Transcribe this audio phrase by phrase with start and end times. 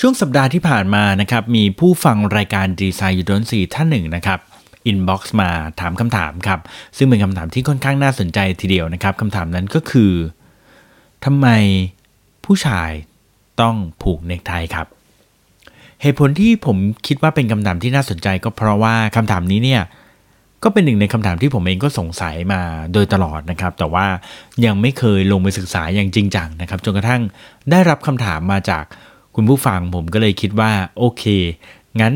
[0.00, 4.38] ช่วงสัปดาห์ที่ผ่านมานะครับมีผู้ฟังรายการ Design You Don't See ท่านหนึ่งนะครับ
[4.86, 6.60] inbox มาถามคำถามครับ
[6.96, 10.12] ซึ่งเป็นคำถามที่ค่อนข้างน่าสนใจทีเดียวนะครับคำถามนั้นก็คือ
[11.24, 11.46] ทำไม
[12.44, 12.90] ผู้ชาย
[13.60, 14.86] ต้องผูกเนคไทครับ
[16.02, 16.76] เหตุผลที่ผม
[17.06, 19.82] คิดว่าเป็นคำถามที่น่าสนใจก็เพราะว่าคำถามนี้เนี่ย
[20.62, 22.60] ก็เป็นหนึ่งในคำถามที่ผมเองก็สงสัยมา
[22.92, 24.06] โดยตลอดนะครับ แต่ว่า
[24.64, 27.22] ยังไม่เคยลงไปศึกษาอย่างจริงจังนะครับ จนกระทั่ง
[27.70, 28.86] ได้รับคำถามมาจาก
[29.38, 31.24] คุณผู้ฟังผมก็เลยคิดว่าโอเค
[32.00, 32.14] งั้น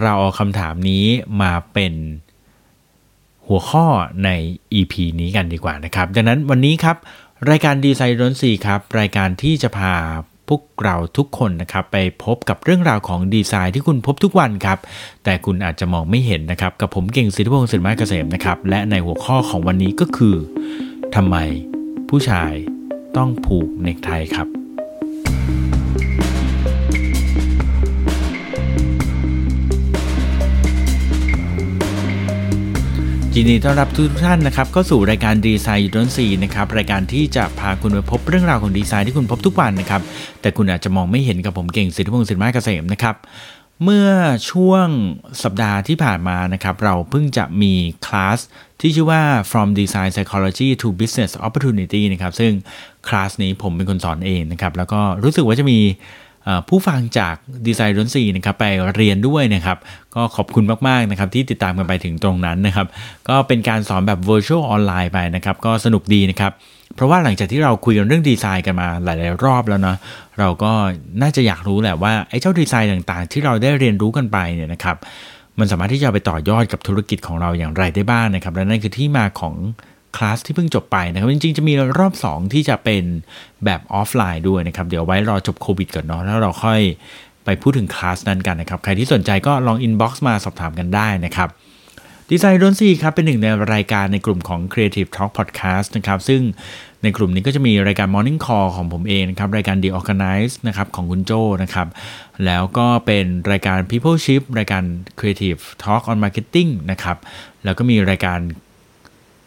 [0.00, 1.04] เราเอาคำถามนี้
[1.42, 1.94] มาเป็น
[3.46, 3.86] หัวข้อ
[4.24, 4.30] ใน
[4.78, 6.96] EP นี้กันดีกว่านะครับ ดังนั้นวันนี้ครับ
[7.50, 9.94] รายการดีไซน์ร้นสีครับ รายการที่จะพา
[10.48, 14.78] พวกเราทุกคนนะครับไปพบกับเรื่องราวของดีไซน์ที่คุณพบทุกวันครับ
[15.24, 20.36] แต่คุณอาจจะมองไม่เห็นนะครับ กับผมเก่งสิทธิพงศ์สินมาเกษมนะครับ และในหัวข้อของวันนี้ก็คือ
[21.14, 21.36] ทำไม
[22.08, 22.52] ผู้ชาย
[23.16, 24.61] ต้องผูกเนคไทครับ
[33.36, 40.02] ยินดีต้อนรับทุกท่านนะครับเข้าสู่รายการดีไซน์ยูดนซีนะครับรายการที่จะพาคุณไปพบเรื่องราวของดีไซน์ที่คุณพบทุกวันนะครับ
[40.40, 43.16] แต่คุณอาจจะมองไม่เห็นกับผมเก่งสิทธิพงศ์สินไม้เกษมนะครับ
[43.84, 44.08] เมื่อ
[44.50, 44.86] ช่วง
[45.42, 47.72] สัปดาห์ที่ผ่านมานะครับเราเพิ่งจะมี
[48.06, 48.38] คลาส
[48.80, 52.52] ที่ชื่อว่า from design psychology to business opportunity นะครับซึ่ง
[53.08, 55.78] คลาสนี้ผมเป็นคนสอนเองนะครับแล้วก็รู้สึกว่าจะมี
[56.68, 57.34] ผู้ฟังจาก
[57.66, 58.64] ดีไซน์ร้นซีนะครับไป
[58.96, 59.78] เรียนด้วยนะครับ
[60.14, 62.86] ก็ขอบคุณมากๆนะครับที่ติดตามกันไปถึงตรงนั้นนะครับ
[63.28, 66.52] ก็เป็นการสอนแบบ virtual ออนไลน์ไปนะครับ ก็สนุกดีนะครับ
[66.96, 69.96] เพราะว่าหลังจากที่เราคุยกันเรื่องดีไซน์กันมาหลาย ๆ รอบแล้วเนาะ
[70.38, 70.72] เราก็
[71.22, 74.96] น่าจะอยากรู้แหละว่าไอ้เจ้าดีไซน์ต่างๆ ที่เราได้เรียนรู้กันไปเนี่ยนะครับ
[75.58, 79.54] มันสามารถที่จะไปต่อยอดกับธุรกิจของเราอย่างไรได้บ้างนะครับ และนั่นคือที่มาของ
[80.16, 83.04] คลาสที่เพิ่งจบไปนะครับ จริงๆ จะมีรอบ 2 ที่จะเป็น
[83.64, 86.80] แบบออฟไลน์ด้วยนะครับ เดี๋ยวไว้รอจบโควิดก่อนเนาะแล้วเราค่อย
[87.44, 91.50] ไปพูดถึงคลาสนั้นกันนะครับ ใครที่สนใจก็ลอง inbox มาสอบถามกันได้นะครับ
[92.30, 96.40] Design You Don't See ครับ เป็นหนึ่งในรายการในกลุ่มของ Creative Talk Podcast นะครับ ซึ่ง
[97.02, 101.88] ในกลุ่มนี้ก็จะมีรายการ Morning Call ของผมเองนะครับ รายการ The Organize นะครับของคุณโจนะครับ
[102.44, 104.82] แล้วก็เป็นรายการ People Ship รายการ
[105.18, 107.16] Creative Talk on Marketing นะครับ
[107.64, 108.38] แล้วก็มีรายการ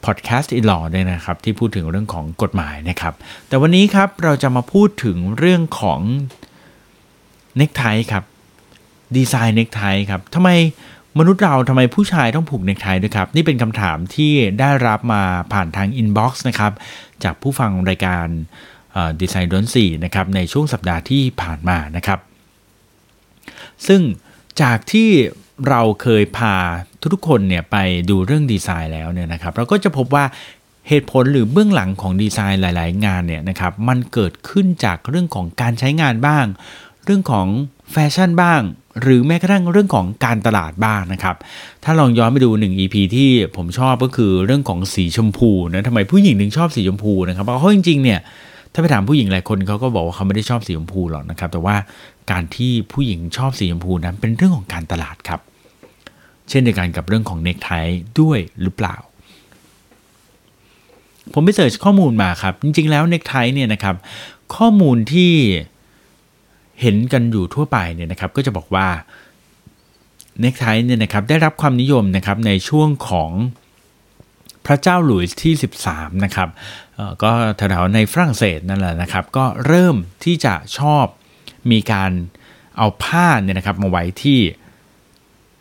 [0.05, 3.13] พอดแคสต์อีหลอด้วยนะครับ ที่พูดถึงเรื่องของกฎหมายนะครับ
[3.47, 6.01] แต่วันนี้ครับเราจะมาพูดถึงเรื่องของ
[7.57, 8.23] เนคไทครับ
[9.17, 10.49] ดีไซน์เนคไทครับทำไม
[11.19, 15.23] มนุษย์เราทำไมผู้ชายต้องผูกเนคไทด้วยครับ นี่เป็นคำถามที่ได้รับมา
[15.53, 16.73] ผ่านทางอินบ็อกซ์นะครับ
[17.23, 18.27] จากผู้ฟังรายการ
[19.21, 22.19] ดีไซน์ดนสี่นะครับในช่วงสัปดาห์ที่ผ่านมานะครับ
[23.87, 24.01] ซึ่ง
[24.61, 25.09] จากที่
[25.69, 26.55] เราเคยพา
[27.13, 27.77] ทุกๆคนเนี่ยไป
[28.09, 30.25] ดูเรื่องดีไซน์แล้วเนี่ยนะครับเราก็จะพบว่า
[30.89, 36.45] เหตุผลหรือเบื้องหลังของดีไซน์หลาย ๆ งานเนี่ยนะครับมันเกิดขึ้นจากเรื่องของการใช้งานบ้าง
[37.05, 37.47] เรื่องของ
[37.91, 38.61] แฟชั่นบ้าง
[39.01, 41.35] หรือแม้กระทั่งเรื่องของการตลาดบ้างนะครับ
[41.83, 48.19] ถ้าลองย้อนไปดู 1 EP ที่ผมชอบก็คือเรื่องของสีชมพูนะทำไมผู้หญิงถึงชอบสีชมพูนะครับเพราะจริง ๆ เนี่ย
[48.73, 51.75] ถ้าไปถามผู้หญิงหลายคนเขาก็บอกว่าเขาไม่ได้ชอบสีชมพูหรอกนะครับแต่ว่า
[52.31, 55.39] การที่ผู้หญิงชอบสีชมพูนั้นเป็นเรื่องของการตลาดครับ
[56.49, 57.69] เช่นเดียวกันกับเรื่องของเน็กไท
[58.21, 58.95] ด้วยหรือเปล่า
[61.33, 63.95] ผมไปเสิร์ชข้อมูลมาครับ จริงๆแล้วเน็กไทเนี่ยนะครับ
[64.55, 65.33] ข้อมูลที่
[66.81, 68.87] เห็นกันอยู่ทั่วไปเนี่ยนะครับก็จะบอกว่า
[70.41, 73.31] เน็กไทเนี่ยนะครับได้รับความนิยมนะครับในช่วงของ
[74.65, 75.53] พระเจ้าหลุยส์ที่
[75.87, 76.49] 13 นะครับ
[77.23, 81.05] ก็แถวๆในฝรั่งเศสนั่นแหละนะครับ ก็เริ่มที่จะชอบ
[81.71, 82.11] มีการ
[82.77, 84.39] เอาผ้าเนี่ยนะครับมาไว้ที่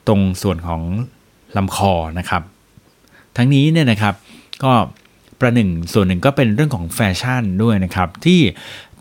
[0.09, 0.83] ตรงส่วนของ
[1.57, 2.43] ลำคอนะครับ
[3.37, 4.15] ทั้งนี้เนี่ยนะครับ
[4.65, 4.73] ก็
[5.41, 8.41] ประหนึ่งส่วนหนึ่งก็เป็นเรื่องของแฟชั่นด้วยนะครับ ที่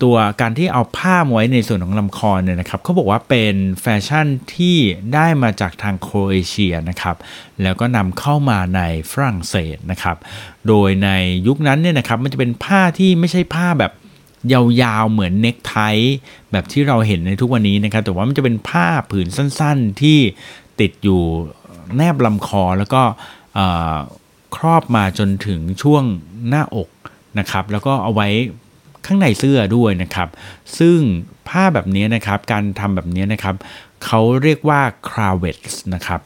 [0.03, 4.77] ตัวการที่เอาผ้าไว้ในส่วนของลำคอเนี่ยนะครับเขาบอกว่าเป็นแฟชั่นที่
[5.13, 7.15] ได้มาจากทางโครเอเชียนะครับ
[7.61, 8.81] แล้วก็นำเข้ามาใน
[9.11, 10.17] ฝรั่งเศสนะครับ
[10.67, 11.09] โดยใน
[11.47, 13.93] ยุคนั้นเนี่ยนะครับมันจะเป็นผ้าที่ไม่ใช่ผ้าแบบ
[14.53, 15.75] ยาวๆเหมือนเน็กไท
[16.51, 20.19] แบบที่เราเห็นในทุกวันนี้นะครับ แต่ว่ามันจะเป็นผ้าผืนสั้น ๆ ที่
[20.79, 21.21] ติดอยู่
[21.97, 23.01] แนบลำคอแล้วก็
[24.55, 26.03] ครอบมาจนถึงช่วง
[26.49, 26.89] หน้าอก
[27.39, 28.27] นะครับ แล้วก็เอาไว้
[29.05, 30.29] ข้างในเสื้อด้วยนะครับ
[30.79, 30.97] ซึ่ง
[31.47, 33.55] ผ้าแบบนี้นะครับ การทำแบบนี้นะครับ
[34.05, 36.21] เขาเรียกว่า c r a v e t s นะครับ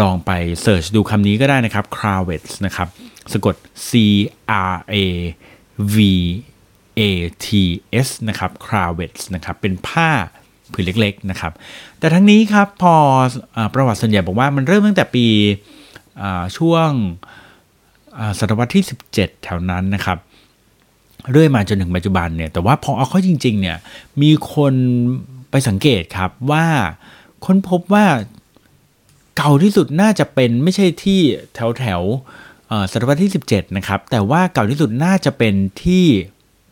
[0.00, 0.30] ลองไป
[0.62, 2.88] เสิร์ชดูคำนี้ก็ได้นะครับ c r a v e t s นะครับ
[3.32, 3.54] สะกด
[3.88, 3.90] C
[4.72, 4.96] R A
[5.94, 5.96] V
[6.98, 7.02] A
[7.44, 7.48] T
[8.06, 10.10] S นะครับ c r a v e t s นะครับ เป็นผ้า
[10.72, 11.52] ผืนเล็กๆนะครับ
[11.98, 12.94] แต่ทั้งนี้ครับพอ
[13.56, 15.26] อประวัติส่วนใหญ่บอกว่ามันเริ่มตั้งแต่ปี
[16.56, 16.90] ช่วง
[18.38, 20.18] ศตวรรษที่ 17 แถวนั้นนะครับ
[21.30, 23.78] เรื่อยมาจนถึงปัจจุบันเนี่ยแต่ว่าพอเอาเข้าจริงๆเนี่ย
[24.22, 24.74] มีคน
[25.50, 26.66] ไปสังเกตครับว่า
[27.44, 28.06] ค้นพบว่า
[29.36, 31.20] เก่าที่สุดน่าจะเป็นไม่ใช่ที่
[31.54, 32.02] แถวแถว
[32.92, 35.54] ศตวรรษที่ 17 นะครับ แต่ว่าเก่าที่สุดน่าจะเป็น
[35.84, 36.04] ที่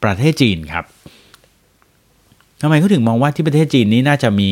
[0.02, 0.84] ประเทศจีนครับ
[2.60, 4.50] ทำไมเขาถึงมองว่าที่ประเทศจีนนี้น่าจะมี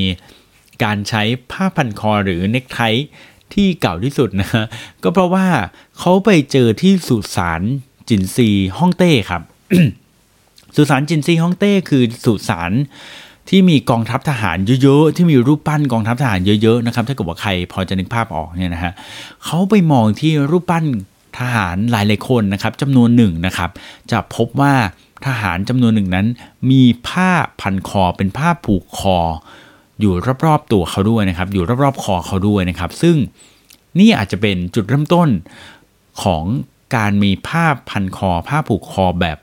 [0.85, 2.79] การใช้ผ้าพันคอหรือเน็กไท
[3.55, 4.65] ที่เก่าที่สุดนะฮะ
[5.03, 5.47] ก็เพราะว่า
[5.99, 7.63] เขาไปเจอที่สุสาน
[8.09, 8.49] จินซี
[8.79, 9.43] ฮ่องเต้ครับ
[10.77, 12.73] สุสานจินซีฮ่องเต้คือสุสาน
[13.49, 18.93] ที่มีกองทัพทหารเยอะๆ ที่มีรูปปั้นกองทัพทหารเยอะๆนะครับ ถ้าเกิดว่าใครพอจะนึกภาพออกเนี่ยนะฮะ
[19.45, 20.85] เขาไปมองที่รูปปั้น
[21.39, 23.71] ทหารหลายๆคนนะครับจำนวนหนึ่งนะครับ
[24.11, 24.75] จะพบว่า
[25.27, 26.27] ทหารจำนวนหนึ่งนั้น
[26.71, 29.19] มีผ้าพันคอเป็นผ้าผูกคอ
[30.01, 30.13] อยู่
[30.45, 33.17] รอบๆตัวเขาด้วยนะครับ อยู่รอบๆคอเขาด้วยนะครับ ซึ่ง
[33.99, 35.29] นี่อาจจะเป็นจุดเริ่มต้น
[36.23, 36.45] ของ
[36.97, 39.39] การมีผ้าพันคอ ผ้าผูกคอแบบ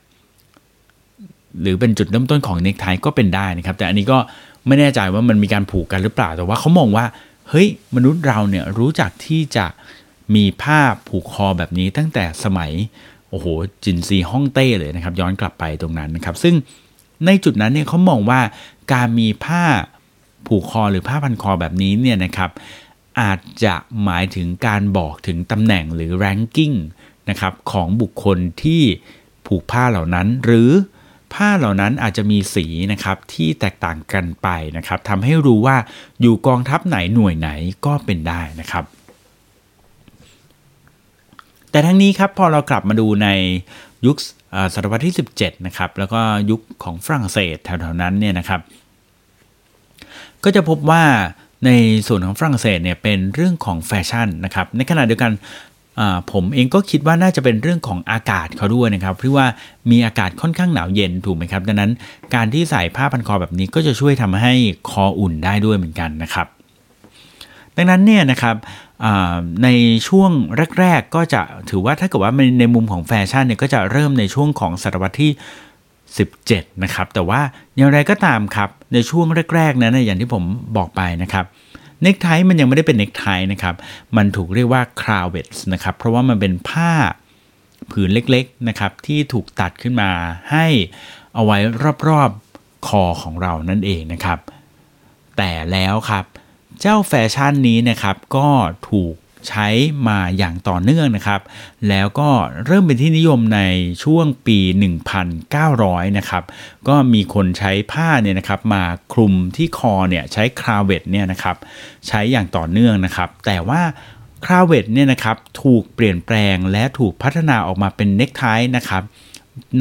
[1.61, 4.17] หรือเป็นจุดเริ่มต้นของเนคไทก็เป็นได้นะครับ แต่อันนี้ก็
[4.67, 7.05] ไม่แน่ใจว่ามันมีการผูกกันหรือเปล่าแต่ว่าเขามองว่า
[7.49, 9.65] เฮ้ยมนุษย์เราเนี่ยรู้จักที่จะ
[10.35, 12.71] มีผ้าผูกคอแบบนี้ตั้งแต่สมัย
[13.29, 13.45] โอ้โห
[13.83, 16.55] จินซีฮ่องเต้เลยนะครับ ย้อนกลับไปตรงนั้นนะครับ ซึ่ง
[17.25, 18.41] ในจุดนั้นเนี่ยเขามองว่า
[18.93, 19.63] การมีผ้า
[20.47, 22.51] ผูกคอหรือผ้าพันคอแบบนี้เนี่ยนะครับ
[23.21, 26.75] อาจจะหมายถึงการบอกถึงตำแหน่งหรือ ranking
[27.29, 28.81] นะครับของบุคคลที่
[29.47, 30.71] ผูกผ้าเหล่านั้น หรือ
[31.33, 34.47] ผ้าเหล่านั้นอาจจะมีสีนะครับที่แตกต่างกันไป
[34.77, 35.77] นะครับทำให้รู้ว่า
[36.21, 37.49] อยู่กองทัพไหนหน่วยไหน
[37.85, 38.83] ก็เป็นได้นะครับ
[41.71, 43.27] แต่ทั้งนี้ครับพอเรากลับมาดูใน
[44.05, 44.17] ยุค
[44.73, 48.61] ศตวรรษที่ 17 นะครับ แล้วก็ยุคของฝรั่งเศสแถวๆนั้นเนี่ยนะครับ
[50.43, 51.03] ก็จะพบว่า
[51.65, 51.69] ใน
[52.07, 55.31] ส่วนของฝรั่งเศสเนี่ยเป็นเรื่องของแฟชั่นนะครับ ในขณะเดียวกัน
[56.31, 59.47] ผมเองก็คิดว่าน่าจะเป็นเรื่องของอากาศเขาด้วยนะครับเพราะว่า
[59.91, 61.91] มีอากาศค่อนข้างหนาวเย็นถูกไหมครับดังนั้น
[62.35, 64.53] การที่ใส่ผ้าพันคอแบบนี้ก็จะช่วยทำให้
[64.89, 66.47] คออุ่นได้ด้วยเหมือนกันนะครับ
[67.77, 68.55] ดังนั้นเนี่ยนะครับ
[69.63, 69.67] ใน
[70.07, 70.31] ช่วง
[70.79, 75.31] แรก ๆ ก็จะถือว่าถ้าเกิดว่าในมุมของแฟชั่นเนี่ยก็จะเริ่มในช่วงของศตวรรษที่
[76.07, 77.41] 17 นะครับ แต่ว่า
[77.77, 79.25] อย่างไรก็ตามครับในช่วง
[79.55, 80.43] แรกๆนั้นอย่างที่ผม
[80.77, 81.45] บอกไปนะครับ
[82.03, 83.75] เนคไทมันยังไม่ได้เป็นเนคไทนะครับ
[84.17, 86.91] มันถูกเรียกว่าคราวเวตส์นะครับ เพราะว่ามันเป็นผ้า
[87.91, 90.09] ผืนเล็กๆนะครับที่ถูกตัดขึ้นมา
[90.51, 90.65] ให้
[91.35, 91.57] เอาไว้
[92.07, 94.39] รอบๆคอของเรานั่นเองนะครับ
[95.37, 96.25] แต่แล้วครับ
[96.81, 98.49] เจ้าแฟชั่นนี้นะครับก็
[98.89, 99.13] ถูก
[99.49, 99.67] ใช้
[100.07, 101.41] มาอย่างต่อเนื่องนะครับ
[101.89, 102.29] แล้วก็
[102.65, 103.61] เริ่มเป็นที่นิยมใน
[104.03, 104.59] ช่วงปี
[105.37, 106.43] 1900 นะครับ
[106.87, 108.83] ก็มีคนใช้ผ้าเนี่ยนะครับมา
[109.13, 111.55] คลุมที่คอเนี่ยใช้คราวเวตเนี่ยนะครับ
[112.07, 113.81] ใช้อย่างต่อเนื่องนะครับ แต่ว่า
[114.45, 118.43] คราวเวตเนี่ยนะครับถูกเปลี่ยนแปลงและถูกพัฒนาออกมาเป็นเน็กไท
[118.77, 119.03] นะครับ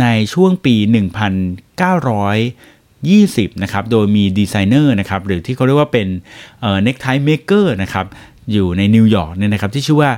[0.00, 0.74] ในช่วงปี
[1.40, 6.08] 1900 20นะครับโดยมีดีไซเนอร์นะครับหรือที่เขาเรียกว่าเป็น
[6.60, 8.06] necktie maker นะครับ
[8.52, 10.10] อยู่ในนิวยอร์กเนี่ยนะครับที่ชื่อว่า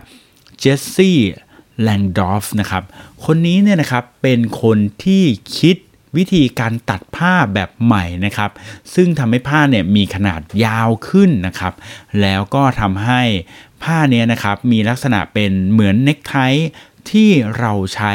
[0.58, 2.82] Jesse Langsdorf นะครับ
[3.25, 5.25] คนนี้เนี่ยนะครับเป็นคนที่
[5.58, 5.76] คิด
[6.17, 8.50] วิธีการตัดผ้าแบบใหม่นะครับ
[8.94, 11.75] ซึ่งทำให้ผ้าเนี่ยมีขนาดยาวขึ้นนะครับ
[12.20, 13.23] แล้วก็ทำให้
[13.82, 16.34] ผ้าเนี้นะครับมีลักษณะเป็นเหมือนเน็กไท
[17.11, 18.14] ที่เราใช้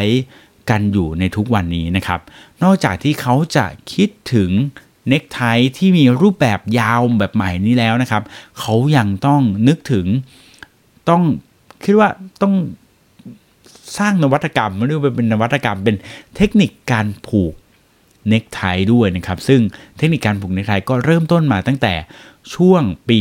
[0.69, 2.19] กันอยู่ในทุกวันนี้นะครับ
[2.64, 4.52] นอกจากที่เขาจะคิดถึง
[5.08, 5.42] เน็กไท
[5.78, 8.24] ที่มีรูปแบบยาวแบบใหม่นี้แล้วนะครับ
[8.60, 10.07] เขายังต้องนึกถึง
[11.09, 11.24] ต้อง
[11.83, 12.09] คิดว่า
[12.42, 12.54] ต้อง
[13.97, 15.95] สร้างนวัตกรรมไม่รียกว่าเป็นนวัตกรรมเป็น
[16.36, 17.54] เทคนิคการผูก
[18.30, 18.62] เน็กไท
[18.94, 19.62] ด้วยนะครับ ซึ่ง
[19.97, 21.94] เทคนิคการผูกเน็กไทก็เริ่มต้นมาตั้งแต่
[22.56, 23.19] ช่วงปี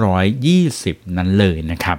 [0.00, 1.98] 1920 นั้นเลยนะครับ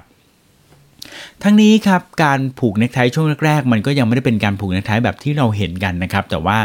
[1.43, 6.57] ทั้งนี้ครับการผูกเน็กไทช่วงแรกๆ มันก็ยังไม่ได้เป็นการผูกเน็กไทแบบที่เราเห็นกันนะครับ แต่ว่า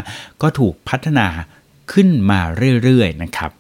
[0.42, 1.26] ก็ถูกพัฒนา
[1.92, 2.40] ขึ้นมา
[2.83, 3.50] เรื่อยๆนะครับ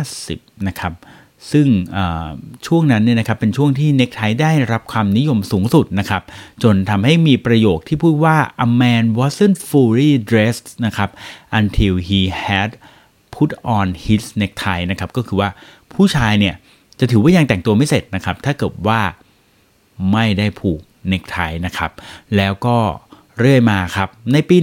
[0.00, 0.94] 50 นะครับ
[1.52, 1.66] ซึ่ง
[2.66, 6.22] ช่วงนั้นเนี่ยนะครับเป็นช่วงที่เน็กไทได้รับความนิยมสูงสุดนะครับ
[6.62, 11.10] จนทำให้มีประโยคที่พูดว่า a man wasn't fully dressed นะครับ
[11.60, 12.70] until he had
[13.36, 15.48] put on his necktie นะครับ ก็คือว่า
[15.94, 16.54] ผู้ชายเนี่ย
[17.00, 19.00] จะถือว่ายังแต่งตัวไม่เสร็จนะครับ ถ้าเกิดว่า
[20.12, 21.90] ไม่ได้ผูกเน็กไทนะครับ
[22.36, 22.78] แล้วก็
[23.38, 24.56] เรื่อยมาครับ ในปี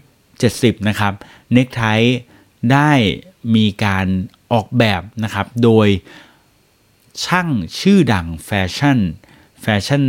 [0.00, 1.12] 1970 นะครับ
[1.52, 1.82] เน็กไท
[2.72, 2.90] ได้
[3.54, 4.06] มีการ
[4.52, 5.88] ออกแบบนะครับโดย
[7.24, 7.48] ช่าง
[7.80, 8.98] ชื่อดังแฟชั่น
[9.62, 10.02] แฟชั่น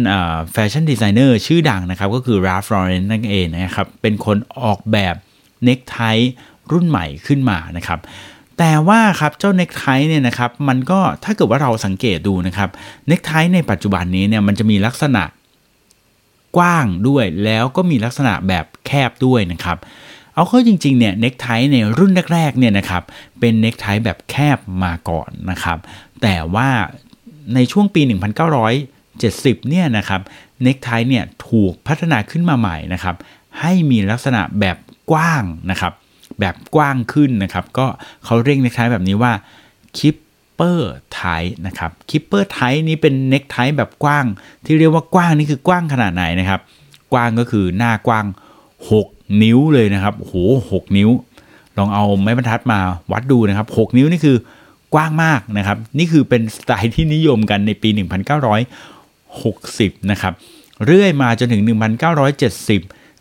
[0.51, 5.15] แฟชั่นดีไซเนอร์ชื่อดังนะครับก็คือ Ralph Lauren นั่นเองนะครับเป็นคนออกแบบ
[5.63, 5.97] เน็กไท
[6.71, 7.99] รุ่นใหม่ขึ้นมานะครับ
[8.57, 12.69] แต่ว่าครับเจ้าเน็กไทเนี่ยนะครับมันก็ถ้าเกิดว่าเราสังเกตดูนะครับ
[13.07, 15.23] เน็กไทในปัจจุบันนี้เนี่ยมันจะมีลักษณะ
[16.57, 19.77] กว้างด้วยแล้วก็มีลักษณะแบบแคบด้วยนะครับ
[20.35, 23.03] เอาเข้าจริงๆเนี่ยเน็กไทในรุ่นแรกๆเนี่ยนะครับ
[23.39, 25.77] เป็นเน็กไทแบบแคบมาก่อนนะครับ
[26.21, 26.69] แต่ว่า
[27.55, 28.01] ในช่วงปี
[28.65, 30.21] 1970เนี่ยนะครับ
[30.63, 33.15] เน็กไทเนี่ยถูกพัฒนาขึ้นมาใหม่นะครับ
[33.59, 34.77] ให้มีลักษณะแบบ
[35.11, 35.93] กว้างนะครับ
[36.39, 37.85] แบบกว้างขึ้นนะครับก็
[38.25, 39.31] เขาเรียกเน็กไทแบบนี้ว่า
[39.97, 41.21] kipper tie
[41.67, 44.25] นะครับ kipper tie นี้เป็นเน็กไทแบบกว้าง
[44.65, 46.61] ที่เรียกว่ากว้างนี่คือกว้างขนาดไหนนะครับ
[47.13, 48.25] กว้างก็คือหน้ากว้าง
[48.83, 50.35] 6 นิ้วเลยนะครับโอ้โห
[50.71, 51.09] 6นิ้ว
[51.77, 52.79] ลองเอาไม้บรรทัดมา
[53.11, 54.37] วัดดูนะครับ 6 นิ้วนี่คือ
[54.93, 57.89] กว้างมากนะครับ นี่คือเป็นสไตล์ที่นิยมกันในปี
[58.79, 60.33] 1960 นะครับ
[60.85, 61.69] เรื่อยมาจนถึง 1970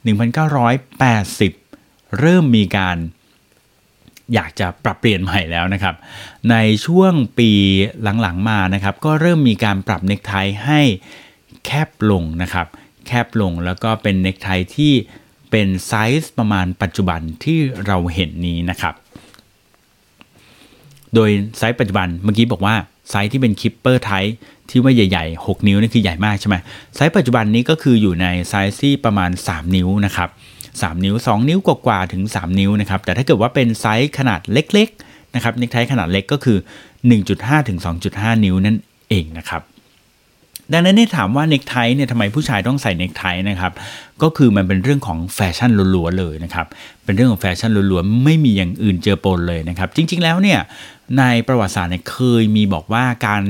[0.07, 2.97] 1980 เริ่มมีการ
[4.35, 5.95] อยากจะปรับเปลี่ยนใหม่แล้วนะครับ
[6.51, 6.57] ใน
[6.87, 7.51] ช่วงปี
[8.21, 10.33] หลังๆมานะครับ ก็เริ่มมีการปรับเน็กไท
[10.65, 10.81] ให้
[11.65, 12.67] แคบลงนะครับ
[13.07, 14.93] แคบลงแล้วก็เป็นเน็กไทที่
[15.57, 18.95] เป็นไซส์ประมาณปัจจุบันที่เราเห็นนี้นะครับ
[21.15, 22.75] โดยไซส์ปัจจุบันเมื่อกี้บอกว่า
[23.11, 24.11] ไซส์ที่เป็น kipper tie
[24.71, 26.57] ที่ว่าใหญ่ๆ 6 นิ้วนี่คือใหญ่มากใช่ไหม
[26.95, 30.29] ไซส์ปัจจุบันนี้ก็คืออยู่ในไซส์ที่ประมาณ 3 นิ้วนะครับ
[30.67, 36.59] 3 นิ้ว 2 นิ้วกว่าๆถึง 3 นิ้วนะครับ แต่ถ้าเกิดว่าเป็นไซส์ขนาดเล็กๆนะครับเน็กไทขนาดเล็กก็คือ
[37.13, 37.79] 1.5 ถึง
[38.11, 38.77] 2.5 นิ้วนั่น
[39.09, 39.63] เองนะครับ
[40.73, 43.73] ดังนั้นเนี่ยถามว่าเน็กไทเนี่ยทำไมผู้ชายต้องใส่เน็กไทนะครับ
[44.23, 46.67] ก็คือมันเป็นเรื่องของแฟชั่นล้วนๆเลยนะครับ
[47.05, 50.61] เป็นเรื่องของแฟชั่นล้วนๆไม่มีอย่างอื่นเจือปนเลยนะครับ จริง ๆ แล้วเนี่ย
[51.19, 53.43] ในประวัติศาสตร์เนี่ยเคยมีบอกว่าการ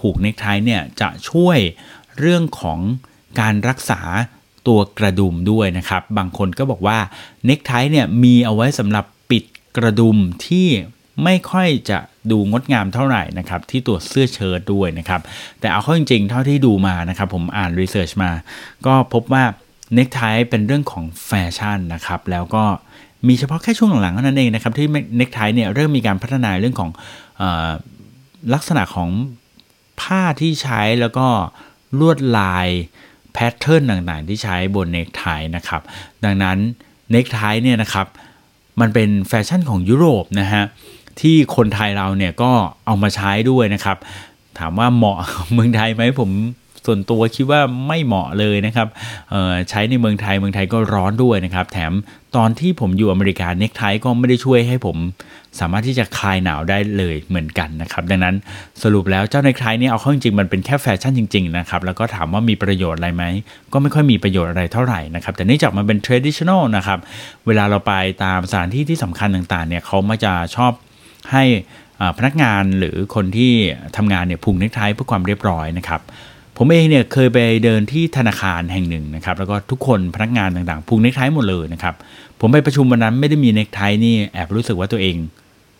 [0.00, 1.58] ผูกเน็กไทเนี่ยจะช่วย
[2.18, 2.78] เรื่องของ
[3.40, 4.00] การรักษา
[4.66, 6.98] ตัวกระดุมด้วยนะครับ บางคนก็บอกว่า
[7.46, 9.44] เน็กไทเนี่ยมีเอาไว้สำหรับปิด
[9.76, 10.68] กระดุมที่
[11.24, 11.98] ไม่ค่อยจะ
[12.30, 15.20] ดูงดงามเท่าไหร่นะครับที่ตัวเสื้อเชิ้ตด้วยนะครับ
[15.60, 18.30] แต่เอาเข้าจริงๆ เท่าที่ดูมานะครับผมอ่าน research มา
[18.86, 19.44] ก็พบว่า
[19.94, 22.64] เน็กไทเป็นเรื่องของแฟชั่นนะครับแล้วก็
[23.28, 26.90] มีเฉพาะแค่ช่วงหลังๆเท่านั้นเองนะครับที่เน็กไทเนี่ยเริ่มมีการพัฒนาเรื่องของ
[27.40, 27.42] อ
[28.54, 29.10] ลักษณะของ
[30.00, 31.26] ผ้าที่ใช้แล้วก็
[31.98, 32.68] ลวดลาย
[33.32, 35.24] แพทเทิร์นต่างๆ ที่ใช้บนเนคไท
[35.56, 35.82] นะครับ
[36.24, 36.58] ดังนั้น
[37.10, 38.06] เนคไทเนี่ยนะครับ
[38.80, 40.64] มันเป็นแฟชั่นของยุโรปนะฮะ
[41.20, 42.50] ที่คนไทยเราเนี่ยก็
[42.86, 43.96] เอามาใช้ด้วยนะครับ
[44.58, 45.18] ถามว่าเหมาะ
[45.52, 46.30] เมืองไทยไหมผม
[46.86, 48.88] ส่วนตัวคิดว่าไม่เหมาะเลยนะครับ
[49.70, 51.92] ใช้ในเมืองไทยเมืองไทยก็ร้อนด้วยนะครับ แถม
[52.36, 54.96] ตอนที่ผมอยู่อเมริกาเน็กไทก็ไม่ได้ช่วยให้ผม
[55.60, 58.34] สามารถที่จะคลายหนาวได้เลยเหมือนกันนะครับ ดังนั้น
[58.82, 63.24] สรุปแล้วเจ้าเน็กไทนี่เอาเข้าจริงๆมันเป็นแค่แฟชั่นจริงๆนะครับแล้วก็ถามว่ามีประโยชน์อะไรไหม
[63.72, 66.98] ก็ไม่ค่อยมีประโยชน์อะไรเท่าไหร่นะครับแต่เนื่องจากมันเป็น traditional นะครับ
[67.46, 67.94] เวลาเราไป
[68.24, 70.72] ตามสถานที่ที่สำคัญต่างๆเนี่ยเขามักจะชอบ
[71.32, 71.44] ให้
[72.18, 73.52] พนักงานหรือคนที่
[73.96, 76.00] ทำงานเนี่ยผูกเน็กไทเพื่อความเรียบร้อยนะครับ
[76.56, 81.94] ผมเองเนี่ยเคยไปเดินที่ธนาคารแห่งหนึ่งนะครับ แล้วก็ทุกคนพนักงานต่างๆผูกเน็กไทหมดเลยนะครับ
[82.40, 85.16] ผมไปประชุมวันนั้นไม่ได้มีเน็กไทนี่แอบรู้สึกว่าตัวเอง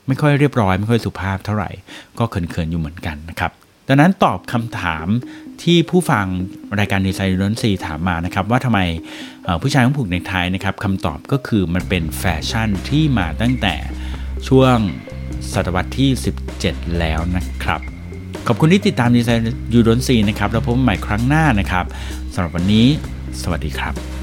[0.06, 1.70] ไม่ค่อยเรียบร้อย ไม่ค่อยสุภาพเท่าไหร่
[2.18, 3.50] ก็เขินๆอยู่เหมือนกันนะครับ
[3.88, 5.06] ดังนั้นตอบคำถาม
[5.62, 6.26] ที่ผู้ฟัง
[6.78, 8.80] รายการดีไซน์ล้นซีถามมานะครับ ว่าทำไม
[9.62, 13.74] ผู้ชายต้องผูกเน็กไทนะครับคำตอบก็คือมันเป็นแฟชั่นที่มาตั้งแต่
[14.48, 14.76] ช่วง
[15.52, 16.10] ศตวรรษที่
[16.54, 17.80] 17 แล้วนะครับ
[18.46, 21.84] ขอบคุณที่ติดตามดีไซน์ยูดนซีนะครับ แล้วพบใหม่ครั้งหน้านะครับ
[22.34, 22.86] สำหรับวันนี้
[23.42, 24.15] สวัสดีครับ